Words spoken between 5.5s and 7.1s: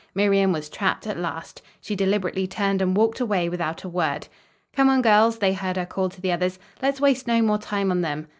heard her call to the others, "let's